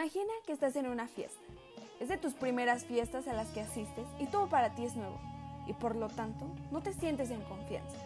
[0.00, 1.42] Imagina que estás en una fiesta.
[2.00, 5.20] Es de tus primeras fiestas a las que asistes y todo para ti es nuevo.
[5.66, 7.98] Y por lo tanto, no te sientes en confianza.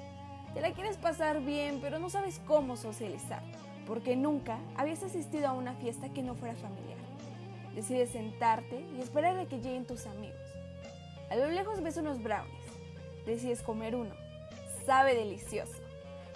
[0.55, 3.45] Te la quieres pasar bien, pero no sabes cómo socializar,
[3.87, 6.99] porque nunca habías asistido a una fiesta que no fuera familiar.
[7.77, 10.51] Decides sentarte y esperar a que lleguen tus amigos.
[11.31, 12.65] A lo lejos ves unos brownies.
[13.25, 14.17] Decides comer uno.
[14.85, 15.77] Sabe delicioso.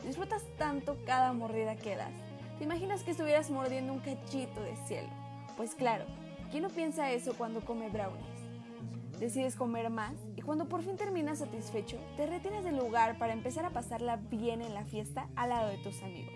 [0.04, 2.12] Disfrutas tanto cada mordida que das.
[2.58, 5.17] Te imaginas que estuvieras mordiendo un cachito de cielo.
[5.58, 6.04] Pues claro,
[6.52, 9.18] ¿quién no piensa eso cuando come brownies?
[9.18, 13.64] Decides comer más y cuando por fin terminas satisfecho, te retiras del lugar para empezar
[13.64, 16.32] a pasarla bien en la fiesta al lado de tus amigos.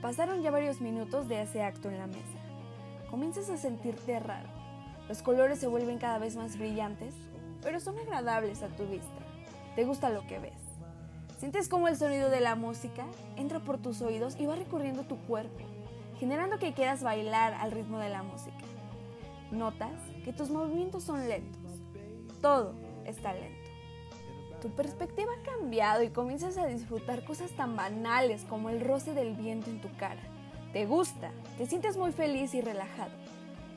[0.00, 2.38] Pasaron ya varios minutos de ese acto en la mesa.
[3.10, 4.48] Comienzas a sentirte raro.
[5.08, 7.12] Los colores se vuelven cada vez más brillantes,
[7.60, 9.18] pero son agradables a tu vista.
[9.74, 10.62] Te gusta lo que ves.
[11.40, 13.04] Sientes como el sonido de la música
[13.34, 15.64] entra por tus oídos y va recorriendo tu cuerpo,
[16.18, 18.56] generando que quieras bailar al ritmo de la música.
[19.50, 21.72] Notas que tus movimientos son lentos.
[22.42, 23.68] Todo está lento.
[24.60, 29.34] Tu perspectiva ha cambiado y comienzas a disfrutar cosas tan banales como el roce del
[29.34, 30.20] viento en tu cara.
[30.72, 33.12] Te gusta, te sientes muy feliz y relajado,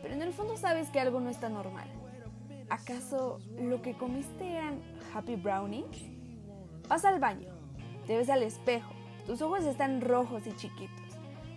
[0.02, 1.88] pero en el fondo sabes que algo no está normal.
[2.70, 4.82] ¿Acaso lo que comiste eran
[5.14, 6.10] happy brownies?
[6.90, 7.54] Vas al baño,
[8.08, 8.92] te ves al espejo,
[9.26, 11.01] tus ojos están rojos y chiquitos.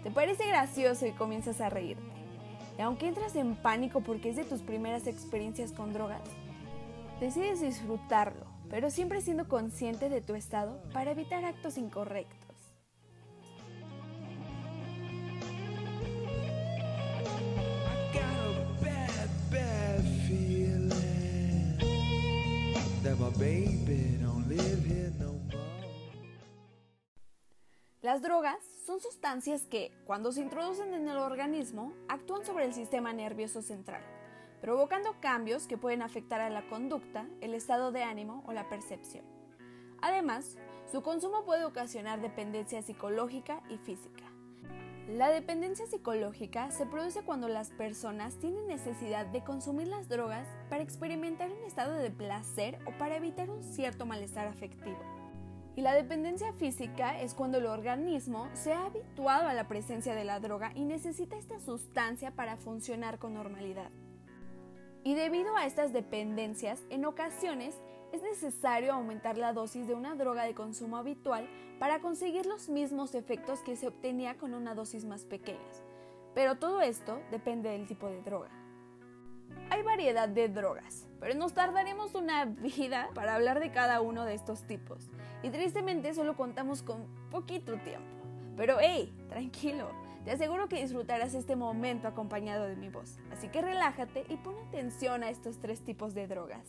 [0.05, 2.05] Te parece gracioso y comienzas a reírte.
[2.79, 6.21] Y aunque entras en pánico porque es de tus primeras experiencias con drogas,
[7.21, 12.45] decides disfrutarlo, pero siempre siendo consciente de tu estado para evitar actos incorrectos.
[28.03, 33.15] Las drogas son sustancias que, cuando se introducen en el organismo, actúan sobre el sistema
[33.15, 34.03] nervioso central,
[34.61, 39.25] provocando cambios que pueden afectar a la conducta, el estado de ánimo o la percepción.
[40.03, 40.59] Además,
[40.93, 44.25] su consumo puede ocasionar dependencia psicológica y física.
[45.09, 50.83] La dependencia psicológica se produce cuando las personas tienen necesidad de consumir las drogas para
[50.83, 55.14] experimentar un estado de placer o para evitar un cierto malestar afectivo.
[55.77, 60.25] Y la dependencia física es cuando el organismo se ha habituado a la presencia de
[60.25, 63.91] la droga y necesita esta sustancia para funcionar con normalidad.
[65.03, 67.75] Y debido a estas dependencias, en ocasiones
[68.13, 71.49] es necesario aumentar la dosis de una droga de consumo habitual
[71.81, 75.59] para conseguir los mismos efectos que se obtenía con una dosis más pequeña.
[76.35, 78.51] Pero todo esto depende del tipo de droga.
[79.71, 84.35] Hay variedad de drogas, pero nos tardaremos una vida para hablar de cada uno de
[84.35, 85.11] estos tipos.
[85.43, 88.27] Y tristemente solo contamos con poquito tiempo.
[88.59, 89.91] Pero hey, tranquilo,
[90.27, 93.17] te aseguro que disfrutarás este momento acompañado de mi voz.
[93.33, 96.69] Así que relájate y pon atención a estos tres tipos de drogas.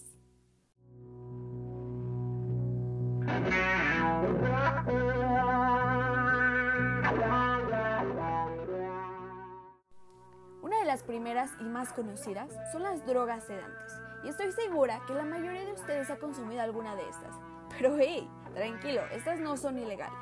[10.61, 14.04] Una de las primeras y más conocidas son las drogas sedantes.
[14.25, 17.35] Y estoy segura que la mayoría de ustedes ha consumido alguna de estas.
[17.77, 20.17] Pero hey, tranquilo, estas no son ilegales.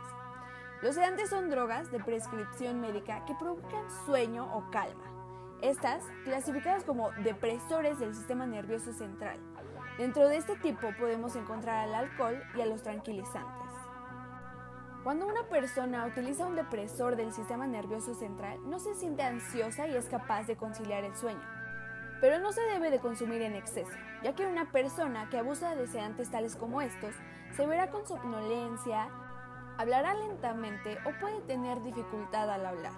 [0.82, 5.06] Los sedantes son drogas de prescripción médica que provocan sueño o calma.
[5.62, 9.40] Estas, clasificadas como depresores del sistema nervioso central.
[9.98, 13.72] Dentro de este tipo podemos encontrar al alcohol y a los tranquilizantes.
[15.06, 19.96] Cuando una persona utiliza un depresor del sistema nervioso central, no se siente ansiosa y
[19.96, 21.53] es capaz de conciliar el sueño.
[22.24, 23.92] Pero no se debe de consumir en exceso,
[24.24, 27.14] ya que una persona que abusa de sedantes tales como estos
[27.54, 29.10] se verá con somnolencia,
[29.78, 32.94] hablará lentamente o puede tener dificultad al hablar.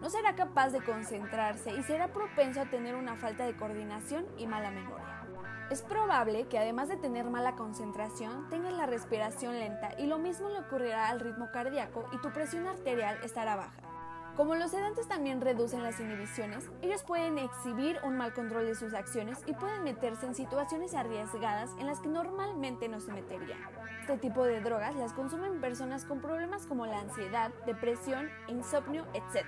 [0.00, 4.48] No será capaz de concentrarse y será propenso a tener una falta de coordinación y
[4.48, 5.24] mala memoria.
[5.70, 10.48] Es probable que además de tener mala concentración, tengas la respiración lenta y lo mismo
[10.48, 13.93] le ocurrirá al ritmo cardíaco y tu presión arterial estará baja.
[14.36, 18.92] Como los sedantes también reducen las inhibiciones, ellos pueden exhibir un mal control de sus
[18.92, 23.60] acciones y pueden meterse en situaciones arriesgadas en las que normalmente no se meterían.
[24.00, 29.46] Este tipo de drogas las consumen personas con problemas como la ansiedad, depresión, insomnio, etc.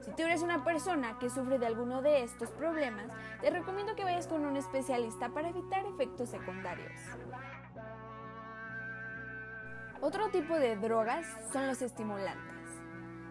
[0.00, 4.04] Si tú eres una persona que sufre de alguno de estos problemas, te recomiendo que
[4.04, 6.92] vayas con un especialista para evitar efectos secundarios.
[10.00, 12.55] Otro tipo de drogas son los estimulantes.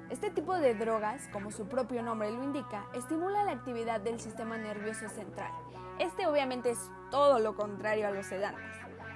[0.09, 4.55] Este tipo de drogas, como su propio nombre lo indica, estimula la actividad del sistema
[4.55, 5.51] nervioso central.
[5.97, 8.63] Este obviamente es todo lo contrario a los sedantes,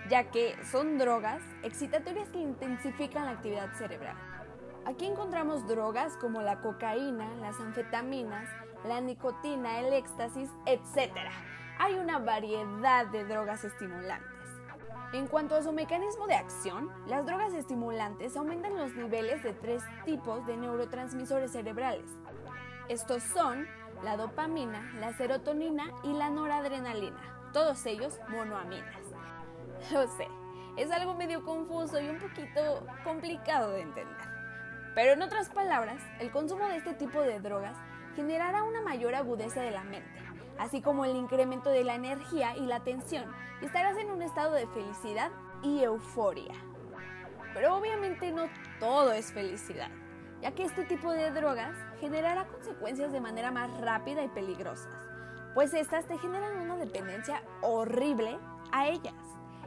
[0.09, 4.15] ya que son drogas excitatorias que intensifican la actividad cerebral.
[4.85, 8.49] Aquí encontramos drogas como la cocaína, las anfetaminas,
[8.87, 11.11] la nicotina, el éxtasis, etc.
[11.77, 14.38] Hay una variedad de drogas estimulantes.
[15.11, 19.81] En cuanto a su mecanismo de acción, las drogas estimulantes aumentan los niveles de tres
[20.05, 22.05] tipos de neurotransmisores cerebrales.
[22.89, 23.67] Estos son
[24.03, 29.01] la dopamina, la serotonina y la noradrenalina, todos ellos monoaminas.
[29.91, 30.27] Lo sé,
[30.77, 34.29] es algo medio confuso y un poquito complicado de entender.
[34.93, 37.75] Pero en otras palabras, el consumo de este tipo de drogas
[38.15, 40.19] generará una mayor agudeza de la mente,
[40.59, 43.25] así como el incremento de la energía y la tensión,
[43.61, 45.31] estarás en un estado de felicidad
[45.63, 46.53] y euforia.
[47.53, 48.43] Pero obviamente no
[48.79, 49.89] todo es felicidad,
[50.41, 54.93] ya que este tipo de drogas generará consecuencias de manera más rápida y peligrosas,
[55.55, 58.37] pues estas te generan una dependencia horrible
[58.71, 59.15] a ellas.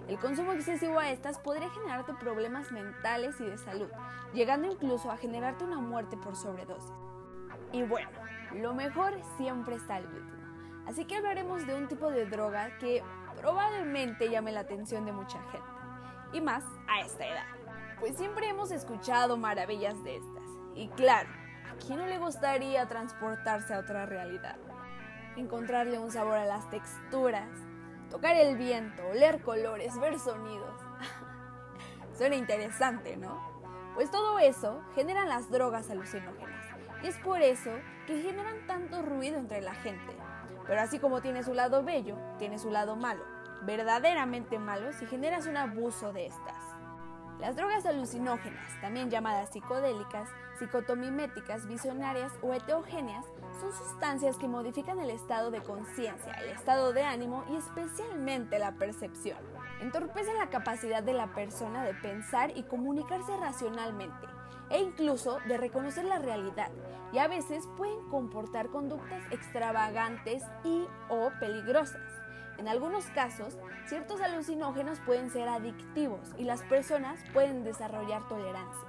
[0.09, 3.89] El consumo excesivo a estas podría generarte problemas mentales y de salud,
[4.33, 6.93] llegando incluso a generarte una muerte por sobredosis.
[7.73, 8.11] Y bueno,
[8.53, 10.32] lo mejor siempre al último.
[10.87, 13.03] Así que hablaremos de un tipo de droga que
[13.37, 15.67] probablemente llame la atención de mucha gente,
[16.33, 17.47] y más a esta edad.
[18.01, 20.45] Pues siempre hemos escuchado maravillas de estas,
[20.75, 21.29] y claro,
[21.71, 24.57] ¿a quién no le gustaría transportarse a otra realidad?
[25.37, 27.49] Encontrarle un sabor a las texturas,
[28.11, 30.81] tocar el viento, oler colores, ver sonidos.
[32.19, 33.41] Suena interesante, ¿no?
[33.95, 36.67] Pues todo eso generan las drogas alucinógenas.
[37.03, 37.71] Y es por eso
[38.07, 40.15] que generan tanto ruido entre la gente.
[40.67, 43.25] Pero así como tiene su lado bello, tiene su lado malo.
[43.63, 46.57] Verdaderamente malo si generas un abuso de estas.
[47.39, 50.29] Las drogas alucinógenas, también llamadas psicodélicas,
[50.59, 53.27] psicotomiméticas, visionarias o heterogéneas,
[53.61, 58.73] son sustancias que modifican el estado de conciencia, el estado de ánimo y especialmente la
[58.73, 59.39] percepción.
[59.81, 64.42] Entorpecen la capacidad de la persona de pensar y comunicarse racionalmente
[64.73, 66.71] e incluso de reconocer la realidad
[67.13, 72.01] y a veces pueden comportar conductas extravagantes y o peligrosas.
[72.59, 78.89] En algunos casos, ciertos alucinógenos pueden ser adictivos y las personas pueden desarrollar tolerancia.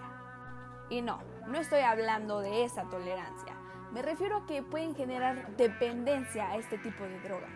[0.89, 3.55] Y no, no estoy hablando de esa tolerancia.
[3.91, 7.51] Me refiero a que pueden generar dependencia a este tipo de drogas,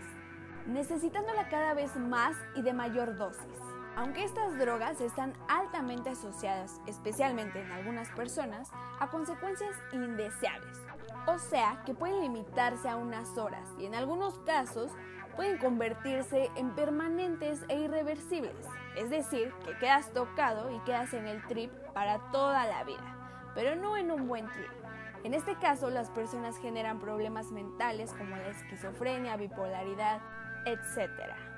[0.66, 3.77] necesitándola cada vez más y de mayor dosis.
[3.98, 10.78] Aunque estas drogas están altamente asociadas, especialmente en algunas personas, a consecuencias indeseables,
[11.26, 14.92] o sea, que pueden limitarse a unas horas y en algunos casos
[15.36, 21.44] pueden convertirse en permanentes e irreversibles, es decir, que quedas tocado y quedas en el
[21.48, 24.70] trip para toda la vida, pero no en un buen trip.
[25.24, 30.22] En este caso, las personas generan problemas mentales como la esquizofrenia, bipolaridad,
[30.68, 31.57] etc.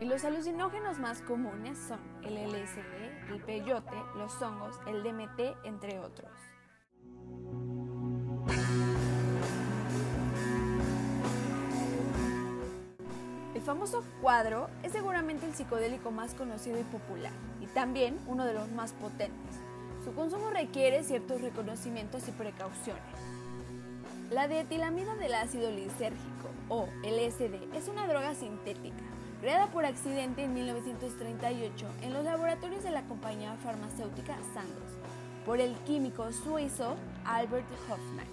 [0.00, 5.98] Y los alucinógenos más comunes son el LSD, el peyote, los hongos, el DMT, entre
[5.98, 6.30] otros.
[13.54, 18.54] El famoso cuadro es seguramente el psicodélico más conocido y popular, y también uno de
[18.54, 19.56] los más potentes.
[20.02, 23.02] Su consumo requiere ciertos reconocimientos y precauciones.
[24.30, 29.04] La dietilamida del ácido lisérgico, o LSD, es una droga sintética,
[29.40, 34.90] creada por accidente en 1938 en los laboratorios de la compañía farmacéutica Sandoz,
[35.46, 38.26] por el químico suizo Albert Hoffman.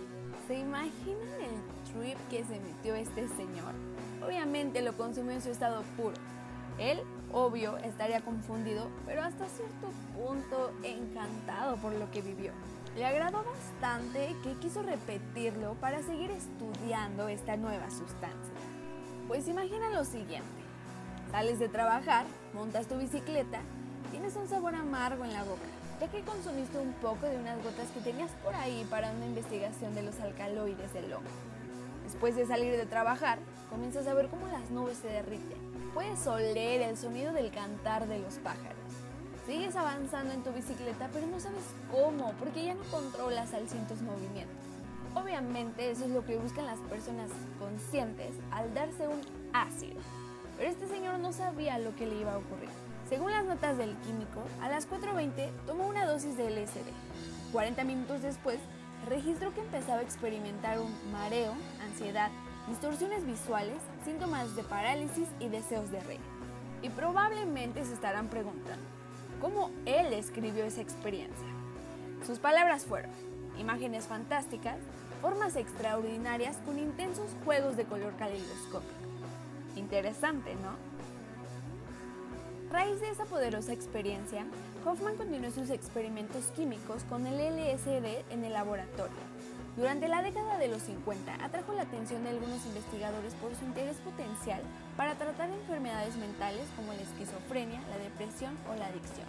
[0.47, 3.73] ¿Se imaginan el trip que se metió este señor?
[4.25, 6.15] Obviamente lo consumió en su estado puro.
[6.77, 6.99] Él,
[7.31, 12.51] obvio, estaría confundido, pero hasta cierto punto encantado por lo que vivió.
[12.95, 18.53] Le agradó bastante que quiso repetirlo para seguir estudiando esta nueva sustancia.
[19.27, 20.66] Pues imagina lo siguiente.
[21.31, 23.59] Sales de trabajar, montas tu bicicleta,
[24.11, 25.67] tienes un sabor amargo en la boca,
[25.99, 29.93] ya que consumiste un poco de unas gotas que tenías por ahí para una investigación
[29.93, 31.29] de los alcaloides del hongo.
[32.05, 35.57] Después de salir de trabajar, comienzas a ver cómo las nubes se derriten.
[35.93, 38.77] Puedes oler el sonido del cantar de los pájaros.
[39.45, 43.85] Sigues avanzando en tu bicicleta, pero no sabes cómo, porque ya no controlas al cien
[43.87, 44.55] tus movimientos.
[45.13, 47.29] Obviamente eso es lo que buscan las personas
[47.59, 49.21] conscientes al darse un
[49.53, 49.99] ácido.
[50.57, 52.69] Pero este señor no sabía lo que le iba a ocurrir.
[53.07, 56.87] Según las notas del químico, a las 4.20 tomó una dosis de LSD.
[57.51, 58.59] 40 minutos después,
[59.07, 62.29] registró que empezaba a experimentar un mareo, ansiedad,
[62.67, 66.19] distorsiones visuales, síntomas de parálisis y deseos de reír.
[66.81, 68.85] Y probablemente se estarán preguntando,
[69.39, 71.47] ¿cómo él escribió esa experiencia?
[72.25, 73.11] Sus palabras fueron,
[73.57, 74.77] imágenes fantásticas,
[75.21, 78.96] formas extraordinarias con intensos juegos de color caleidoscópico.
[79.77, 80.69] Interesante, ¿no?
[82.69, 84.45] A raíz de esa poderosa experiencia,
[84.85, 89.15] Hoffman continuó sus experimentos químicos con el LSD en el laboratorio.
[89.77, 93.97] Durante la década de los 50 atrajo la atención de algunos investigadores por su interés
[93.97, 94.61] potencial
[94.97, 99.27] para tratar enfermedades mentales como la esquizofrenia, la depresión o la adicción.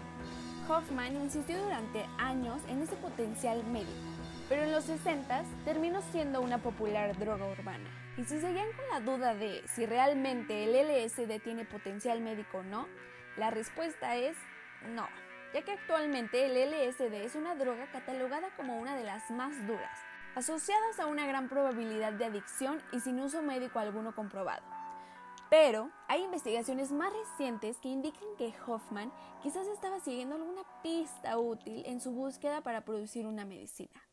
[0.69, 4.08] Hoffman insistió durante años en ese potencial médico,
[4.49, 7.89] pero en los 60 terminó siendo una popular droga urbana.
[8.17, 12.63] Y si seguían con la duda de si realmente el LSD tiene potencial médico o
[12.63, 12.89] no,
[13.37, 14.37] la respuesta es
[14.95, 15.07] no,
[15.55, 19.99] ya que actualmente el LSD es una droga catalogada como una de las más duras,
[20.35, 24.63] asociadas a una gran probabilidad de adicción y sin uso médico alguno comprobado.
[25.51, 29.13] Pero hay investigaciones más recientes que indican que Hoffman
[29.43, 34.09] quizás estaba siguiendo alguna pista útil en su búsqueda para producir una medicina.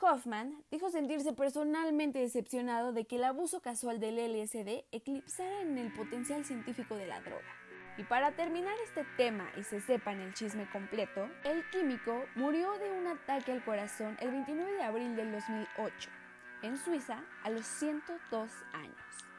[0.00, 5.92] Hoffman dijo sentirse personalmente decepcionado de que el abuso casual del LSD eclipsara en el
[5.92, 7.54] potencial científico de la droga.
[7.96, 12.90] Y para terminar este tema y se sepan el chisme completo, el químico murió de
[12.90, 16.10] un ataque al corazón el 29 de abril del 2008,
[16.62, 19.33] en Suiza, a los 102 años.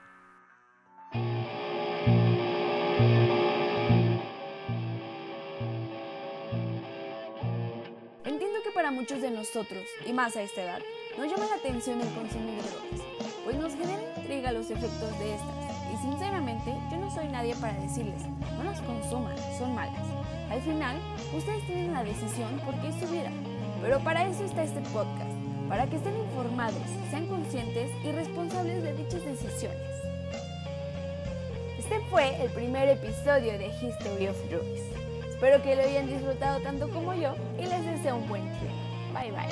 [9.05, 10.79] Muchos de nosotros, y más a esta edad,
[11.15, 13.05] nos llama la atención el consumo de drogas,
[13.43, 15.55] pues nos genera intriga los efectos de estas.
[15.93, 18.23] Y sinceramente, yo no soy nadie para decirles,
[18.57, 20.01] no las consuman, son malas.
[20.49, 20.97] Al final,
[21.37, 23.29] ustedes tienen la decisión porque es su vida.
[23.79, 25.29] Pero para eso está este podcast,
[25.69, 26.81] para que estén informados,
[27.11, 29.77] sean conscientes y responsables de dichas decisiones.
[31.77, 34.81] Este fue el primer episodio de History of Drugs.
[35.29, 38.41] Espero que lo hayan disfrutado tanto como yo y les deseo un buen
[39.15, 39.45] バイバイ。